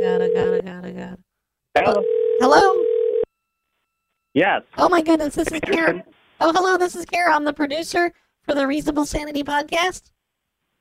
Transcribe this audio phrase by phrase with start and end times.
[0.00, 1.18] god, oh god, oh god, oh god.
[1.76, 2.04] Hello.
[2.40, 2.84] Hello?
[4.34, 4.62] Yes.
[4.76, 6.04] Oh my goodness, this is Kara.
[6.40, 7.34] Oh, hello, this is Kara.
[7.34, 10.10] I'm the producer for the Reasonable Sanity podcast.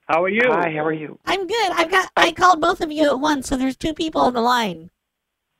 [0.07, 0.43] How are you?
[0.45, 1.19] Hi, how are you?
[1.25, 1.71] I'm good.
[1.71, 4.41] I've got I called both of you at once, so there's two people on the
[4.41, 4.89] line.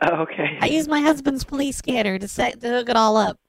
[0.02, 0.58] Oh, okay.
[0.62, 3.40] I used my husband's police scanner to set to hook it all up.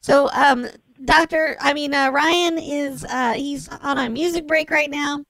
[0.00, 0.68] So, um,
[1.04, 5.24] Doctor, I mean, uh, Ryan is uh, he's on a music break right now,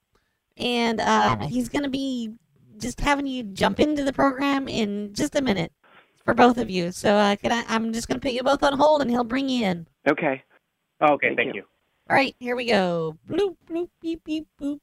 [0.58, 2.34] and uh, he's gonna be
[2.82, 5.72] just having you jump into the program in just a minute
[6.24, 6.92] for both of you.
[6.92, 7.64] So, uh, can I?
[7.68, 9.86] I'm just gonna put you both on hold, and he'll bring you in.
[10.06, 10.42] Okay.
[11.00, 11.62] okay, Thank thank you.
[11.62, 11.66] you.
[12.10, 13.16] All right, here we go.
[13.28, 14.78] Bloop bloop beep beep boop.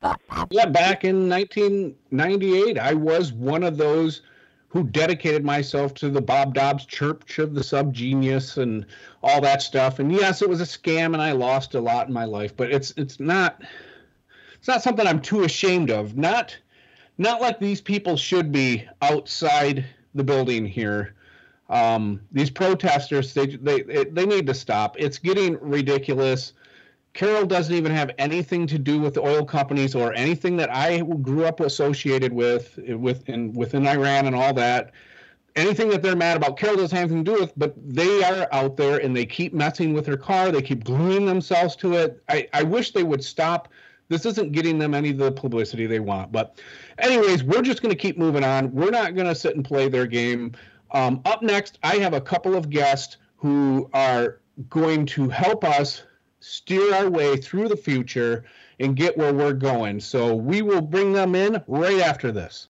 [0.00, 0.48] Bop, bop.
[0.50, 4.22] Yeah, back in 1998, I was one of those
[4.68, 8.86] who dedicated myself to the Bob Dobbs Church of the Subgenius and
[9.22, 9.98] all that stuff.
[9.98, 12.56] And yes, it was a scam, and I lost a lot in my life.
[12.56, 13.62] But it's it's not
[14.54, 16.16] it's not something I'm too ashamed of.
[16.16, 16.56] Not
[17.22, 21.14] not like these people should be outside the building here.
[21.70, 24.96] Um, these protesters, they they they need to stop.
[24.98, 26.52] It's getting ridiculous.
[27.14, 31.00] Carol doesn't even have anything to do with the oil companies or anything that I
[31.00, 34.92] grew up associated with with in, within Iran and all that.
[35.54, 38.48] Anything that they're mad about, Carol doesn't have anything to do with, but they are
[38.52, 40.50] out there and they keep messing with her car.
[40.50, 42.22] They keep gluing themselves to it.
[42.30, 43.68] I, I wish they would stop.
[44.12, 46.32] This isn't getting them any of the publicity they want.
[46.32, 46.60] But,
[46.98, 48.70] anyways, we're just going to keep moving on.
[48.70, 50.52] We're not going to sit and play their game.
[50.90, 56.02] Um, up next, I have a couple of guests who are going to help us
[56.40, 58.44] steer our way through the future
[58.78, 59.98] and get where we're going.
[59.98, 62.68] So we will bring them in right after this.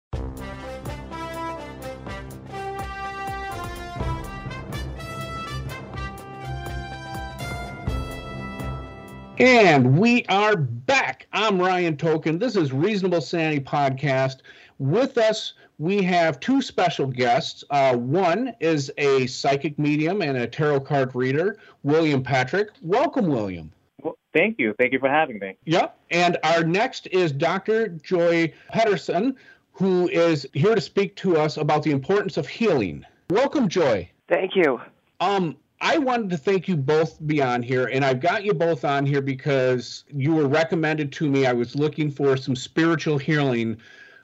[9.40, 11.11] And we are back.
[11.42, 12.38] I'm Ryan Token.
[12.38, 14.42] This is Reasonable Sanity Podcast.
[14.78, 17.64] With us, we have two special guests.
[17.72, 22.70] Uh, one is a psychic medium and a tarot card reader, William Patrick.
[22.84, 23.72] Welcome, William.
[24.04, 24.76] Well, thank you.
[24.78, 25.58] Thank you for having me.
[25.66, 25.98] Yep.
[26.12, 27.88] And our next is Dr.
[27.88, 29.36] Joy Pedersen,
[29.72, 33.04] who is here to speak to us about the importance of healing.
[33.32, 34.08] Welcome, Joy.
[34.28, 34.80] Thank you.
[35.20, 38.86] Um, I wanted to thank you both be on here, and I've got you both
[38.86, 41.48] on here because you were recommended to me.
[41.48, 43.78] I was looking for some spiritual healing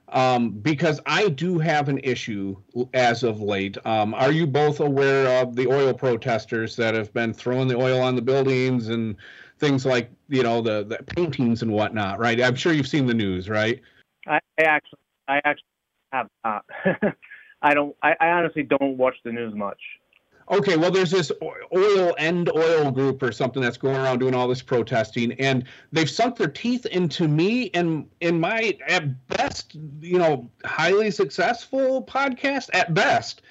[0.10, 2.56] um, because I do have an issue
[2.94, 3.76] as of late.
[3.86, 8.02] Um, are you both aware of the oil protesters that have been throwing the oil
[8.02, 9.16] on the buildings and
[9.58, 12.20] things like you know the, the paintings and whatnot?
[12.20, 12.40] Right.
[12.40, 13.82] I'm sure you've seen the news, right?
[14.28, 15.64] I, I actually, I actually
[16.14, 16.66] have not.
[17.64, 17.96] I don't.
[18.04, 19.80] I, I honestly don't watch the news much.
[20.50, 21.30] Okay, well, there's this
[21.74, 26.10] oil end oil group or something that's going around doing all this protesting, and they've
[26.10, 32.70] sunk their teeth into me and in my at best, you know, highly successful podcast
[32.74, 33.42] at best.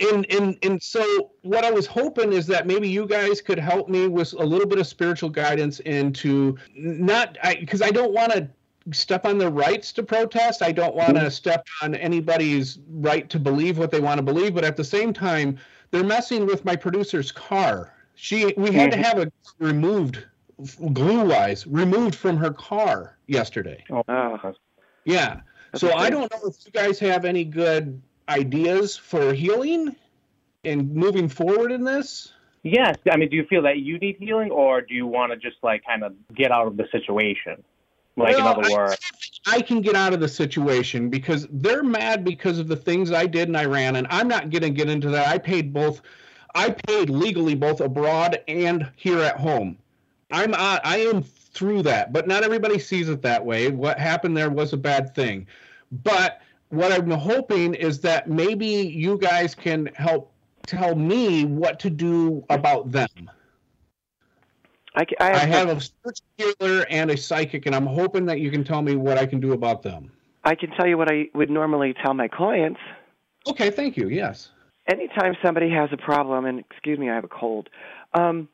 [0.00, 3.88] And and and so what I was hoping is that maybe you guys could help
[3.88, 8.32] me with a little bit of spiritual guidance into not because I, I don't want
[8.32, 8.48] to
[8.92, 10.62] step on their rights to protest.
[10.62, 11.30] I don't want to mm-hmm.
[11.30, 15.12] step on anybody's right to believe what they want to believe, but at the same
[15.12, 15.58] time
[15.90, 17.92] they're messing with my producer's car.
[18.14, 19.04] She we had to mm-hmm.
[19.04, 20.24] have it removed
[20.92, 23.84] glue wise removed from her car yesterday.
[23.90, 24.02] Oh,
[25.04, 25.40] Yeah.
[25.72, 29.94] That's so I don't know if you guys have any good ideas for healing
[30.64, 32.32] and moving forward in this.
[32.62, 32.96] Yes.
[33.10, 35.56] I mean, do you feel that you need healing, or do you want to just
[35.62, 37.62] like kind of get out of the situation?
[38.16, 38.96] Like in other words,
[39.46, 43.26] I can get out of the situation because they're mad because of the things I
[43.26, 45.28] did in Iran, and I'm not going to get into that.
[45.28, 46.02] I paid both.
[46.54, 49.78] I paid legally both abroad and here at home.
[50.32, 53.70] I'm uh, I am through that, but not everybody sees it that way.
[53.70, 55.46] What happened there was a bad thing,
[56.02, 56.40] but
[56.70, 60.32] what I'm hoping is that maybe you guys can help
[60.66, 63.30] tell me what to do about them.
[64.96, 68.40] I, I I have, have a spiritual healer and a psychic, and I'm hoping that
[68.40, 70.10] you can tell me what I can do about them.
[70.44, 72.80] I can tell you what I would normally tell my clients.
[73.46, 74.08] Okay, thank you.
[74.08, 74.50] Yes.
[74.88, 77.68] Anytime somebody has a problem, and excuse me, I have a cold,
[78.14, 78.48] um,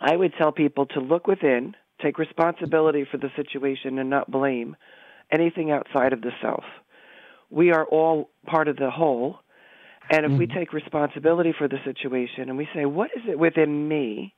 [0.00, 4.76] I would tell people to look within, take responsibility for the situation, and not blame
[5.32, 6.64] anything outside of the self.
[7.50, 9.40] We are all part of the whole,
[10.10, 10.54] and if we Mhm.
[10.54, 14.34] take responsibility for the situation and we say, what is it within me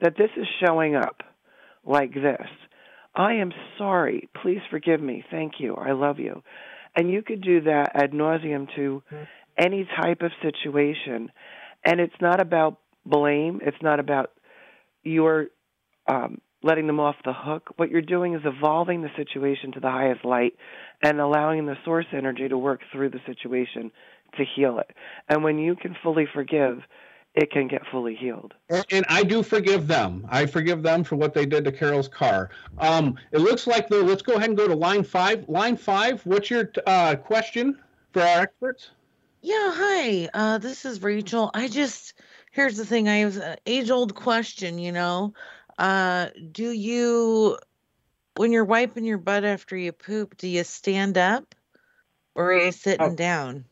[0.00, 1.22] that this is showing up
[1.84, 2.46] like this?
[3.14, 4.28] I am sorry.
[4.42, 5.24] Please forgive me.
[5.30, 5.74] Thank you.
[5.74, 6.42] I love you.
[6.94, 9.02] And you could do that ad nauseum to
[9.56, 11.30] any type of situation.
[11.84, 13.60] And it's not about blame.
[13.62, 14.30] It's not about
[15.02, 15.46] your
[16.06, 17.70] um, letting them off the hook.
[17.76, 20.54] What you're doing is evolving the situation to the highest light
[21.02, 23.90] and allowing the source energy to work through the situation
[24.36, 24.90] to heal it.
[25.28, 26.78] And when you can fully forgive,
[27.38, 28.52] it can get fully healed.
[28.68, 30.26] And, and I do forgive them.
[30.28, 32.50] I forgive them for what they did to Carol's car.
[32.78, 34.02] Um, it looks like though.
[34.02, 35.48] Let's go ahead and go to line five.
[35.48, 36.20] Line five.
[36.26, 37.78] What's your uh, question
[38.12, 38.90] for our experts?
[39.40, 40.28] Yeah, hi.
[40.34, 41.52] Uh, this is Rachel.
[41.54, 42.14] I just
[42.50, 43.08] here's the thing.
[43.08, 44.80] I have an age old question.
[44.80, 45.34] You know,
[45.78, 47.56] uh, do you
[48.34, 51.54] when you're wiping your butt after you poop, do you stand up
[52.34, 53.14] or are you sitting Oh.
[53.14, 53.64] down?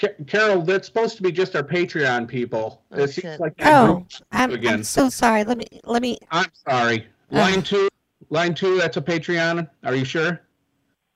[0.00, 2.82] Ca- Carol, that's supposed to be just our Patreon people.
[2.92, 4.74] Oh, it seems like Oh, I'm, again.
[4.74, 5.44] I'm so sorry.
[5.44, 6.18] Let me let me.
[6.30, 7.06] I'm sorry.
[7.30, 7.88] Line two.
[8.30, 8.78] Line two.
[8.78, 9.68] That's a Patreon.
[9.84, 10.40] Are you sure?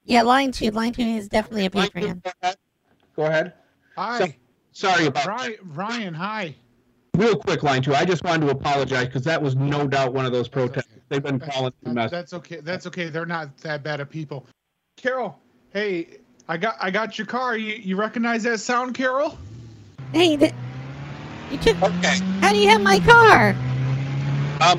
[0.04, 0.70] Yeah, line two.
[0.70, 2.22] Line two is definitely a Line two, Patreon.
[2.22, 2.56] Go ahead.
[3.16, 3.52] Go ahead.
[3.96, 4.36] Hi,
[4.72, 5.54] Sorry about Ryan.
[5.62, 6.54] Ryan, hi.
[7.16, 7.94] Real quick, line two.
[7.94, 10.88] I just wanted to apologize because that was no doubt one of those protests.
[11.08, 12.58] They've been calling me That- That's okay.
[12.60, 13.08] That's okay.
[13.08, 14.46] They're not that bad of people.
[14.96, 15.38] Carol,
[15.72, 17.56] hey, I got I got your car.
[17.56, 19.38] You you recognize that sound, Carol?
[20.12, 20.52] Hey, th-
[21.50, 21.80] you took.
[21.82, 22.18] Okay.
[22.40, 23.50] How do you have my car?
[24.60, 24.78] Um,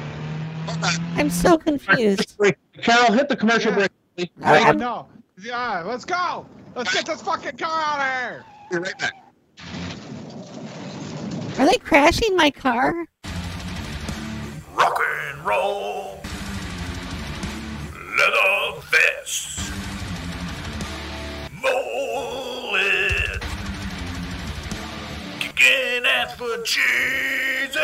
[0.67, 0.93] hold on.
[1.15, 2.37] I'm so confused.
[2.81, 3.77] Carol, hit the commercial Yeah.
[3.77, 3.91] break.
[4.15, 4.29] please.
[4.43, 5.07] All right, Oh, I'm- no.
[5.41, 6.45] Yeah, let's go.
[6.75, 8.45] Let's get this fucking car out of here.
[8.71, 9.13] Be right back.
[11.59, 13.05] Are they crashing my car?
[14.75, 14.99] rock
[15.31, 16.19] and roll,
[18.17, 19.71] leather vest,
[26.35, 27.79] for Jesus.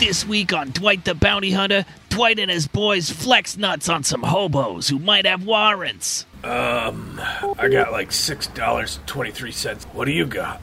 [0.00, 4.22] This week on Dwight the Bounty Hunter, Dwight and his boys flex nuts on some
[4.22, 6.24] hobos who might have warrants.
[6.42, 7.20] Um,
[7.58, 9.84] I got like six dollars twenty three cents.
[9.92, 10.60] What do you got?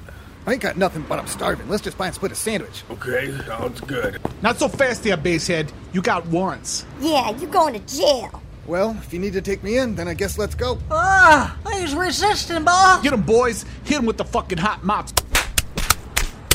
[0.47, 1.69] I ain't got nothing, but I'm starving.
[1.69, 2.83] Let's just buy and split a sandwich.
[2.89, 4.19] Okay, sounds good.
[4.41, 5.71] Not so fast there, basehead.
[5.93, 6.83] You got warrants.
[6.99, 8.41] Yeah, you're going to jail.
[8.71, 10.77] Well, if you need to take me in, then I guess let's go.
[10.89, 13.03] Ah, he's resisting, boss.
[13.03, 13.65] Get him, boys.
[13.83, 15.13] Hit him with the fucking hot mops.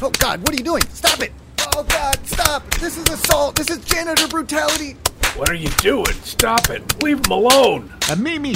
[0.01, 0.81] Oh God, what are you doing?
[0.89, 1.31] Stop it!
[1.75, 2.65] Oh God, stop!
[2.77, 3.57] This is assault.
[3.57, 4.97] This is janitor brutality.
[5.37, 6.15] What are you doing?
[6.23, 7.03] Stop it!
[7.03, 7.93] Leave him alone.
[8.09, 8.55] And Mimi,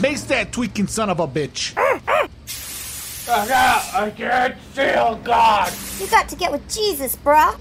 [0.00, 1.76] mace that tweaking son of a bitch.
[1.76, 3.94] I got.
[3.94, 5.70] I can't feel God.
[6.00, 7.54] You got to get with Jesus, bruh.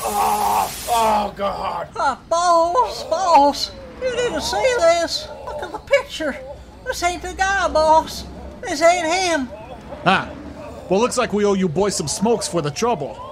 [0.00, 1.88] Oh, oh God.
[1.94, 3.70] Ah, boss, boss,
[4.02, 5.28] you didn't see this.
[5.46, 6.36] Look at the picture.
[6.84, 8.24] This ain't the guy, boss.
[8.62, 9.48] This ain't him.
[10.06, 10.30] Ah,
[10.88, 13.24] well, looks like we owe you boys some smokes for the trouble.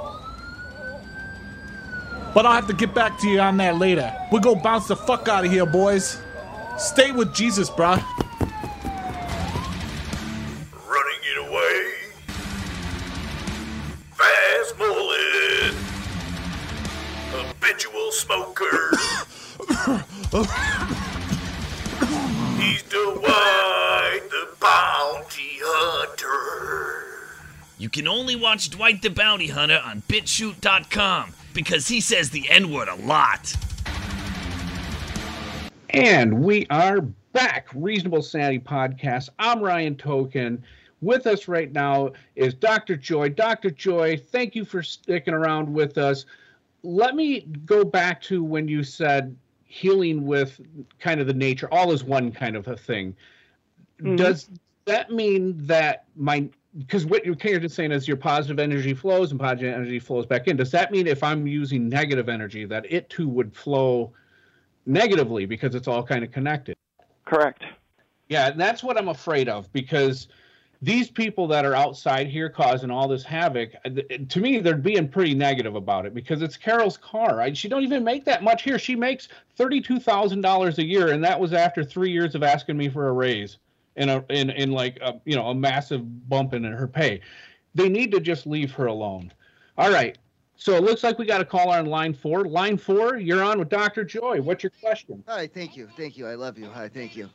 [2.35, 4.15] But I'll have to get back to you on that later.
[4.31, 6.21] We'll go bounce the fuck out of here, boys.
[6.77, 8.05] Stay with Jesus, bruh.
[27.96, 32.88] Can only watch Dwight the Bounty Hunter on BitChute.com because he says the N word
[32.88, 33.56] a lot.
[35.88, 37.00] And we are
[37.32, 37.69] back.
[37.75, 39.31] Reasonable Sanity Podcast.
[39.38, 40.62] I'm Ryan Token.
[41.00, 42.96] With us right now is Dr.
[42.96, 43.31] Joy.
[43.31, 43.70] Dr.
[43.70, 46.26] Joy, thank you for sticking around with us.
[46.82, 49.34] Let me go back to when you said
[49.64, 50.60] healing with
[51.00, 53.16] kind of the nature, all is one kind of a thing.
[54.02, 54.16] Mm-hmm.
[54.16, 54.50] Does
[54.84, 59.31] that mean that my because what you're of just saying is your positive energy flows
[59.31, 60.56] and positive energy flows back in.
[60.56, 64.13] Does that mean if I'm using negative energy that it too would flow
[64.85, 66.77] negatively because it's all kind of connected?
[67.25, 67.65] Correct.
[68.29, 70.29] Yeah, and that's what I'm afraid of because
[70.83, 73.91] these people that are outside here causing all this havoc, uh,
[74.29, 77.41] to me, they're being pretty negative about it because it's Carol's car.
[77.41, 78.79] I, she don't even make that much here.
[78.79, 82.77] She makes thirty-two thousand dollars a year, and that was after three years of asking
[82.77, 83.59] me for a raise
[83.96, 87.20] in a in in like a you know a massive bump in her pay.
[87.74, 89.32] They need to just leave her alone.
[89.76, 90.17] All right.
[90.56, 92.44] So it looks like we got a call on line four.
[92.44, 94.05] Line four, you're on with Dr.
[94.05, 94.41] Joy.
[94.41, 95.22] What's your question?
[95.29, 96.26] Hi, thank you, thank you.
[96.26, 96.67] I love you.
[96.70, 97.29] Hi, thank you.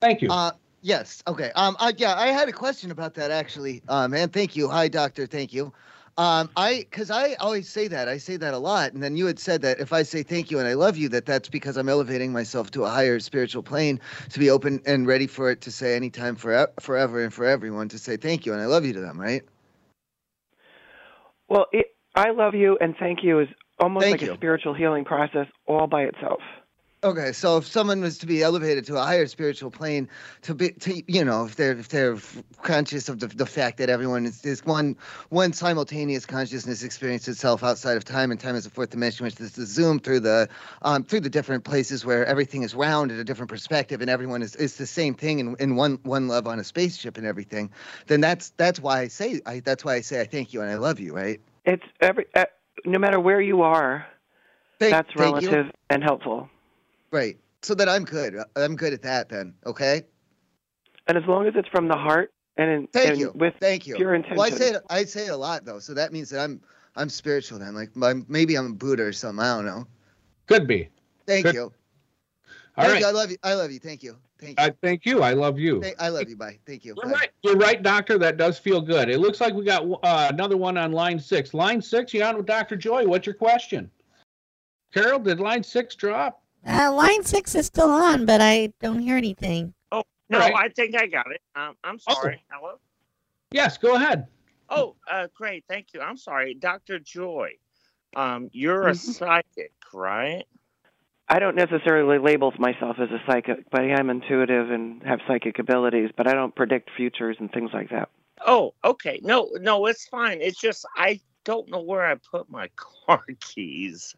[0.00, 0.30] Thank you.
[0.30, 1.22] Uh, yes.
[1.26, 1.50] Okay.
[1.56, 1.76] Um.
[1.80, 3.82] I, yeah, I had a question about that actually.
[3.88, 4.14] Um.
[4.14, 4.68] And thank you.
[4.68, 5.26] Hi, doctor.
[5.26, 5.72] Thank you.
[6.16, 6.50] Um.
[6.56, 8.08] I because I always say that.
[8.08, 8.92] I say that a lot.
[8.92, 11.08] And then you had said that if I say thank you and I love you,
[11.10, 15.06] that that's because I'm elevating myself to a higher spiritual plane to be open and
[15.06, 18.52] ready for it to say anytime, forever, forever, and for everyone to say thank you
[18.52, 19.20] and I love you to them.
[19.20, 19.42] Right.
[21.48, 24.32] Well, it, I love you and thank you is almost Thank like you.
[24.32, 26.40] a spiritual healing process all by itself.
[27.04, 30.08] Okay, so if someone was to be elevated to a higher spiritual plane,
[30.40, 32.16] to be, to you know, if they're if they're
[32.62, 34.96] conscious of the, the fact that everyone is, is one
[35.28, 39.38] one simultaneous consciousness experience itself outside of time, and time is a fourth dimension, which
[39.38, 40.48] is the zoom through the
[40.80, 44.40] um, through the different places where everything is round at a different perspective, and everyone
[44.40, 47.70] is, is the same thing in, in one one love on a spaceship and everything.
[48.06, 50.70] Then that's that's why I say I that's why I say I thank you and
[50.70, 51.38] I love you, right?
[51.66, 52.46] It's every uh,
[52.86, 54.06] no matter where you are,
[54.78, 56.48] Thank- that's relative and helpful.
[57.14, 57.38] Right.
[57.62, 58.36] So that I'm good.
[58.56, 59.54] I'm good at that then.
[59.64, 60.02] Okay.
[61.06, 63.32] And as long as it's from the heart and, in, Thank and you.
[63.36, 63.94] with Thank you.
[63.94, 64.36] pure intention.
[64.36, 64.82] Well, I say it.
[64.90, 66.60] I say it a lot though, so that means that I'm
[66.96, 67.72] I'm spiritual then.
[67.72, 69.44] Like I'm, maybe I'm a Buddha or something.
[69.44, 69.86] I don't know.
[70.46, 70.88] Could be.
[71.24, 71.54] Thank Good.
[71.54, 71.62] you.
[71.62, 73.00] All Thank right.
[73.02, 73.06] you.
[73.06, 73.36] I love you.
[73.44, 73.78] I love you.
[73.78, 74.16] Thank you.
[74.40, 74.66] Thank you.
[74.66, 75.22] I thank you.
[75.22, 75.80] I love you.
[75.80, 76.36] Thank- I love you.
[76.36, 76.58] Bye.
[76.66, 76.94] Thank you.
[76.96, 77.18] You're Bye.
[77.20, 77.30] right.
[77.42, 78.18] You're right, doctor.
[78.18, 79.08] That does feel good.
[79.08, 81.54] It looks like we got uh, another one on line six.
[81.54, 82.74] Line six, You're on with Dr.
[82.76, 83.06] Joy?
[83.06, 83.88] What's your question?
[84.92, 86.43] Carol, did line six drop?
[86.66, 89.74] Uh, line six is still on, but I don't hear anything.
[89.92, 90.54] Oh no, Right.
[90.54, 91.42] I think I got it.
[91.56, 92.14] Um, I'm Oh.
[92.14, 92.44] sorry.
[92.50, 92.80] Hello.
[93.52, 94.26] Yes, go ahead.
[94.70, 95.64] Oh, uh, great.
[95.68, 96.00] Thank you.
[96.00, 97.52] I'm sorry, Doctor Joy.
[98.16, 98.96] Um, you're a Mhm.
[98.96, 100.44] psychic, right?
[101.28, 105.58] I don't necessarily label myself as a psychic, but I am intuitive and have psychic
[105.58, 106.10] abilities.
[106.16, 108.10] But I don't predict futures and things like that.
[108.46, 109.20] Oh, okay.
[109.22, 110.40] No, no, it's fine.
[110.42, 114.14] It's just I don't know where I put my car keys.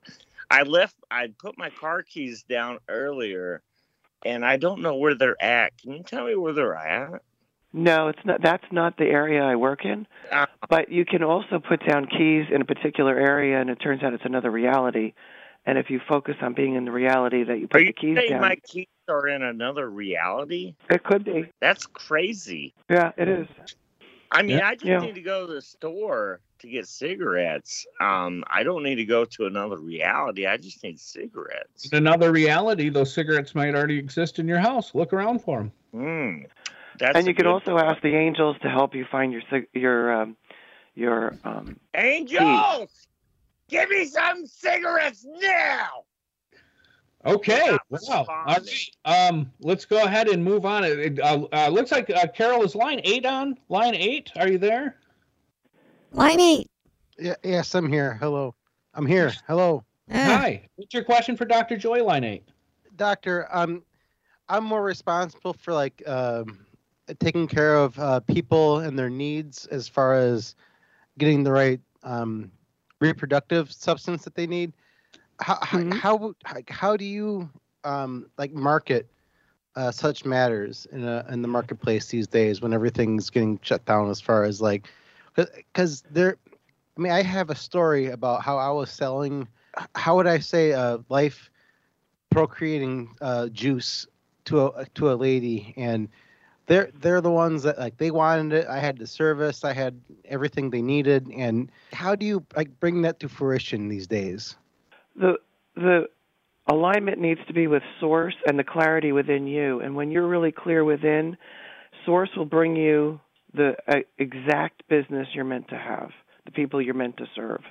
[0.51, 0.97] I left.
[1.11, 3.63] I put my car keys down earlier,
[4.25, 5.77] and I don't know where they're at.
[5.79, 7.23] Can you tell me where they're at?
[7.73, 8.43] No, it's not.
[8.43, 10.07] That's not the area I work in.
[10.31, 14.03] Uh, But you can also put down keys in a particular area, and it turns
[14.03, 15.15] out it's another reality.
[15.67, 18.17] And if you focus on being in the reality that you put you the keys
[18.17, 20.77] saying down, my keys are in another reality?
[20.89, 21.51] it could be.
[21.61, 22.73] That's crazy.
[22.89, 23.49] Yeah, it is.
[24.31, 24.69] I mean, Yeah.
[24.69, 25.01] I just Yeah.
[25.01, 27.87] need to go to the store to get cigarettes.
[28.01, 30.47] Um, I don't need to go to another reality.
[30.47, 31.89] I just need cigarettes.
[31.91, 34.95] In another reality, those cigarettes might already exist in your house.
[34.95, 35.73] Look around for them.
[35.93, 36.45] Hmm.
[36.99, 39.43] That's and you can good also ask the angels to help you find your
[39.75, 40.37] your um,
[40.95, 43.07] your um, Angels,
[43.69, 46.05] give me some cigarettes now.
[47.25, 47.71] Okay.
[47.71, 47.79] Wow.
[47.91, 48.75] All responding.
[49.05, 49.29] right.
[49.29, 50.85] Um, let's go ahead and move on.
[50.85, 53.59] It, it, uh, uh, looks like uh, Carol is line eight on.
[53.69, 54.31] Line eight.
[54.37, 54.97] Are you there?
[56.17, 56.67] Line eight.
[57.19, 58.15] Yeah, yes, I'm here.
[58.15, 58.55] Hello.
[58.95, 59.33] I'm here.
[59.47, 59.85] Hello.
[60.11, 60.63] Ah, Hi.
[60.77, 61.77] What's your question for Dr.
[61.77, 62.03] Joy?
[62.03, 62.49] Line eight.
[62.97, 63.83] Doctor, um
[64.49, 66.65] I'm more responsible for like um
[67.21, 70.55] taking care of uh, people and their needs as far as
[71.19, 72.51] getting the right um
[73.03, 74.73] reproductive substance that they need.
[75.43, 75.93] How Mhm.
[75.93, 77.51] how how, how, how do you
[77.85, 79.07] um like market
[79.75, 84.09] uh, such matters in a, in the marketplace these days when everything's getting shut down
[84.09, 84.89] as far as like
[85.37, 86.37] because there
[86.97, 89.47] i mean i have a story about how i was selling
[89.95, 91.51] how would i say uh, life
[92.31, 94.07] procreating uh, juice
[94.45, 96.09] to a to a lady and
[96.67, 98.67] they're they're the ones that like they wanted it.
[98.67, 99.65] I had the service.
[99.65, 101.29] I had everything they needed.
[101.35, 104.57] And how do you like bring that to fruition these days?
[105.15, 105.39] The
[105.77, 106.09] the
[106.69, 109.81] alignment needs to be with source and the clarity within you.
[109.81, 111.37] And when you're really clear within
[112.05, 113.21] source will bring you
[113.55, 116.11] the uh, exact business you're meant to have
[116.45, 117.63] the people you're meant to serve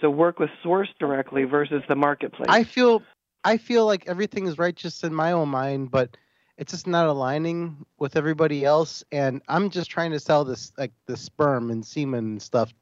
[0.00, 3.02] so work with source directly versus the marketplace I feel
[3.46, 6.16] I feel like everything is righteous in my own mind, but
[6.58, 9.04] it's just not aligning with everybody else.
[9.12, 12.72] And I'm just trying to sell this like the sperm and semen and stuff,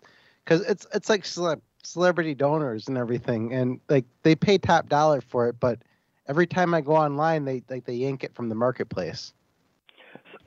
[0.42, 5.20] because it's it's like cele- celebrity donors and everything, and like they pay top dollar
[5.20, 5.80] for it, but
[6.28, 9.34] every time I go online, they like they yank it from the marketplace.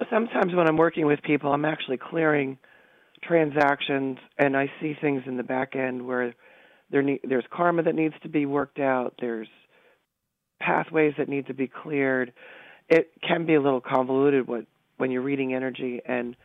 [0.09, 2.57] Sometimes when I'm working with people, I'm actually clearing
[3.23, 6.33] transactions, and I see things in the back end where
[6.91, 9.15] there ne- there's karma that needs to be worked out.
[9.19, 9.47] There's
[10.59, 12.33] pathways that need to be cleared.
[12.89, 14.65] It can be a little convoluted what,
[14.97, 16.35] when you're reading energy and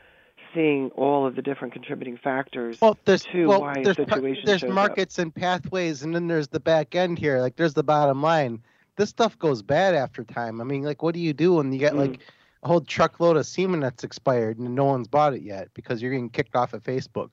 [0.54, 4.61] seeing all of the different contributing factors Well, there's to well, why there's, situation there's
[4.61, 4.75] shows up.
[4.75, 7.40] markets and pathways, and then there's the back end here.
[7.40, 8.62] Like there's the bottom line.
[8.97, 10.61] This stuff goes bad after time.
[10.61, 12.00] I mean, like, what do you do when you get hmm.
[12.00, 12.21] like
[12.62, 16.12] a whole truckload of semen that's expired and no one's bought it yet because you're
[16.12, 17.31] getting kicked off of Facebook?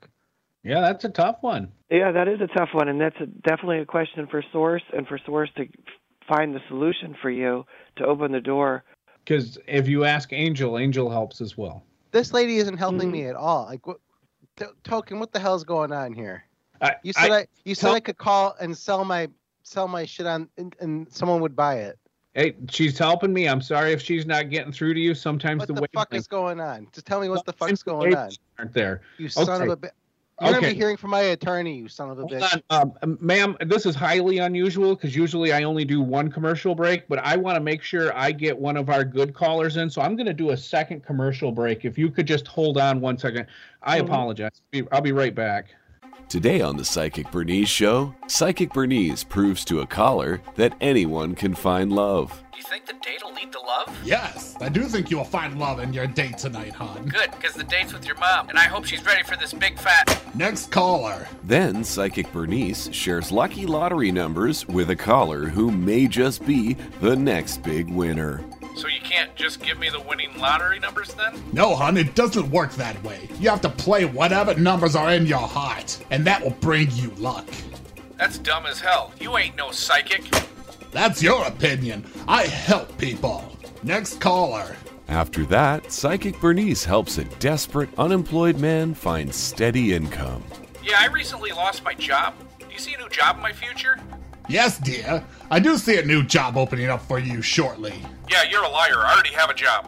[0.63, 1.71] Yeah, that's a tough one.
[1.89, 5.07] Yeah, that is a tough one, and that's a, definitely a question for Source and
[5.07, 5.65] for Source to
[6.27, 7.65] find the solution for you
[7.97, 8.83] to open the door.
[9.23, 11.83] Because if you ask Angel, Angel helps as well.
[12.11, 13.11] This lady isn't helping Mm-hmm.
[13.11, 13.65] me at all.
[13.65, 13.97] Like, what?
[14.57, 16.43] T- token, what the hell's going on here?
[16.81, 19.29] I, You said I, you said tell- I could call and sell my
[19.63, 21.97] sell my shit on, and, and someone would buy it.
[22.39, 23.49] Hey, she's helping me.
[23.49, 25.13] I'm sorry if she's not getting through to you.
[25.13, 26.87] Sometimes What the, the way fuck is going on?
[26.93, 28.29] Just tell me what the fuck's going on.
[28.57, 29.01] aren't there.
[29.17, 29.71] You son of Okay.
[29.73, 29.75] a.
[29.75, 29.91] Bi-
[30.41, 32.61] You're gonna be hearing from my attorney, you son of a Hold bitch.
[32.69, 33.57] on, um, ma'am.
[33.65, 37.57] This is highly unusual because usually I only do one commercial break, but I want
[37.57, 39.89] to make sure I get one of our good callers in.
[39.89, 41.83] So I'm going to do a second commercial break.
[41.83, 43.47] If you could just hold on one second,
[43.83, 44.05] I Mhm.
[44.05, 44.61] apologize.
[44.93, 45.75] I'll be right back.
[46.29, 51.55] Today on the Psychic Bernice Show, Psychic Bernice proves to a caller that anyone can
[51.55, 52.43] find love.
[52.55, 53.97] You think the date will lead to love?
[54.05, 57.07] Yes, I do think you'll find love in your date tonight, hon.
[57.07, 59.79] Good, because the date's with your mom, and I hope she's ready for this big
[59.79, 60.21] fat.
[60.35, 61.27] Next caller.
[61.45, 67.15] Then Psychic Bernice shares lucky lottery numbers with a caller who may just be the
[67.15, 68.43] next big winner.
[68.79, 71.43] So you can't just give me the winning lottery numbers then?
[71.51, 73.27] No, hon, it doesn't work that way.
[73.37, 77.09] You have to play whatever numbers are in your heart, and that will bring you
[77.17, 77.45] luck.
[78.17, 79.11] That's dumb as hell.
[79.19, 80.23] You ain't no psychic.
[80.91, 82.05] That's your opinion.
[82.25, 83.53] I help people.
[83.83, 84.77] Next caller.
[85.09, 90.41] After that, Psychic Bernice helps a desperate, unemployed man find steady income.
[90.81, 92.33] Yeah, I recently lost my job.
[92.59, 93.99] Do you see a new job in my future?
[94.49, 95.23] Yes, dear.
[95.51, 97.93] I do see a new job opening up for you shortly.
[98.31, 98.97] Yeah, you're a liar.
[98.97, 99.87] I already have a job.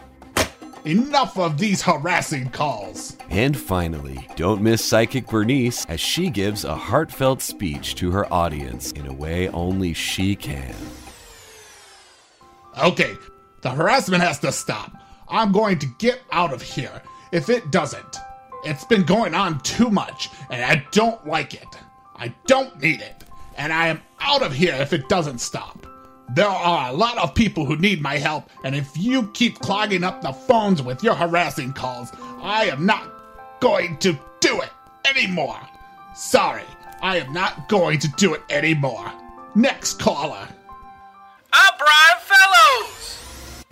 [0.85, 3.17] Enough of these harassing calls.
[3.31, 8.91] And finally, don't miss Psychic Bernice as she gives a heartfelt speech to her audience
[8.91, 10.75] in a way only she can.
[12.83, 13.13] Okay,
[13.61, 14.91] the harassment has to stop.
[15.27, 17.01] I'm going to get out of here.
[17.31, 18.17] If it doesn't,
[18.63, 21.67] it's been going on too much, and I don't like it.
[22.15, 23.23] I don't need it,
[23.55, 25.85] and I am out of here if it doesn't stop.
[26.33, 30.03] There are a lot of people who need my help, and if you keep clogging
[30.03, 32.09] up the phones with your harassing calls,
[32.41, 34.69] I am not going to do it
[35.09, 35.59] anymore.
[36.15, 36.63] Sorry,
[37.01, 39.11] I am not going to do it anymore.
[39.55, 40.47] Next caller.
[41.51, 43.65] I'm Brian Fellows!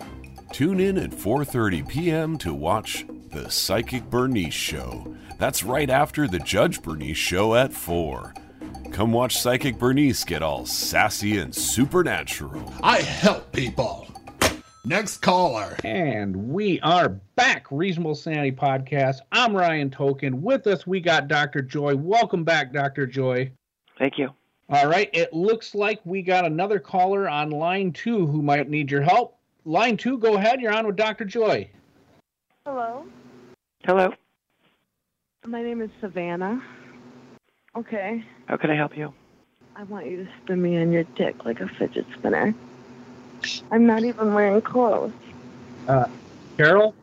[0.52, 2.36] Tune in at 4:30 p.m.
[2.38, 5.16] to watch the Psychic Bernice show.
[5.38, 8.34] That's right after the Judge Bernice show at 4.
[8.92, 12.72] Come watch Psychic Bernice get all sassy and supernatural.
[12.82, 14.06] I help people.
[14.84, 15.76] Next caller.
[15.84, 19.18] And we are back, Reasonable Sanity Podcast.
[19.32, 20.42] I'm Ryan Token.
[20.42, 21.62] With us, we got Dr.
[21.62, 21.96] Joy.
[21.96, 23.06] Welcome back, Dr.
[23.06, 23.50] Joy.
[23.98, 24.30] Thank you.
[24.68, 25.08] All right.
[25.12, 29.36] It looks like we got another caller on line two who might need your help.
[29.64, 30.60] Line two, go ahead.
[30.60, 31.24] You're on with Dr.
[31.24, 31.68] Joy.
[32.66, 33.04] Hello,
[33.84, 34.12] Hello.
[35.46, 36.62] my name is Savannah.
[37.76, 39.14] Okay, How can I help you?
[39.76, 42.52] I want you to spin me on your dick like a fidget spinner.
[43.70, 45.12] I'm not even wearing clothes.
[45.86, 46.06] Uh,
[46.56, 46.96] Carol,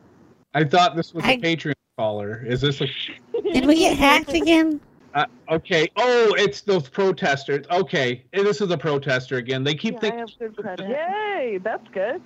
[0.52, 2.44] I thought this was a Patreon caller.
[2.46, 2.86] Is this a?
[3.42, 4.78] Did we get hacked again?
[5.14, 5.88] Uh, okay.
[5.96, 7.64] Oh, it's those protesters.
[7.70, 9.64] Okay, Eh, this is a protester again.
[9.64, 10.18] They keep Yeah, I thinking.
[10.20, 10.90] have good credit.
[10.90, 12.20] Yay, that's good.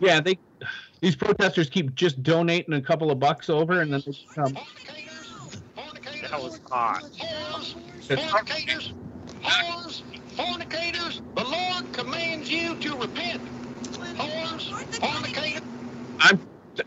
[0.00, 0.38] Yeah, they.
[1.00, 4.56] These protesters keep just donating a couple of bucks over, and then they come.
[6.30, 7.02] That was hot.
[8.00, 8.92] Fornicators,
[9.42, 10.02] whores,
[10.36, 13.40] fornicators, the Lord commands you to repent.
[13.92, 15.62] Whores, fornicators.
[16.18, 16.40] I'm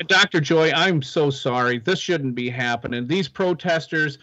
[0.08, 0.42] Dr.
[0.42, 0.72] Joy.
[0.72, 1.80] I'm so sorry.
[1.80, 3.08] This shouldn't be happening.
[3.08, 4.18] These protesters,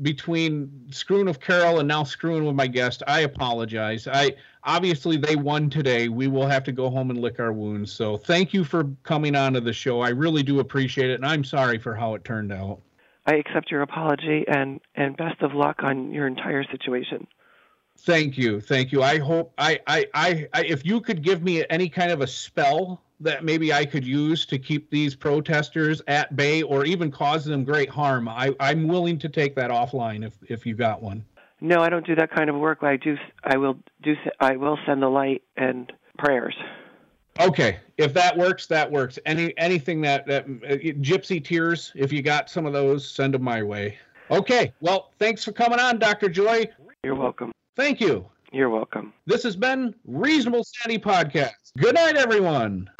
[0.00, 4.08] between screwing with Carol and now screwing with my guest, I apologize.
[4.08, 6.08] I obviously they won today.
[6.08, 7.92] We will have to go home and lick our wounds.
[7.92, 10.00] So thank you for coming on to the show.
[10.00, 12.80] I really do appreciate it, and I'm sorry for how it turned out.
[13.26, 17.26] I accept your apology and and best of luck on your entire situation.
[17.98, 19.02] Thank you, thank you.
[19.02, 22.26] I hope I, I, I, I, if you could give me any kind of a
[22.26, 27.44] spell that maybe I could use to keep these protesters at bay or even cause
[27.44, 31.24] them great harm, I, I'm willing to take that offline if, if you got one.
[31.60, 32.78] No, I don't do that kind of work.
[32.82, 33.16] I do.
[33.44, 34.16] I will do.
[34.40, 36.56] I will send the light and prayers.
[37.40, 39.18] Okay, if that works, that works.
[39.24, 43.42] Any anything that that uh, gypsy tears, if you got some of those, send them
[43.42, 43.98] my way.
[44.30, 46.68] Okay, well, thanks for coming on, Doctor Joy.
[47.02, 47.52] You're welcome.
[47.74, 48.26] Thank you.
[48.52, 49.14] You're welcome.
[49.26, 51.72] This has been Reasonable Sanity Podcast.
[51.78, 52.90] Good night, everyone.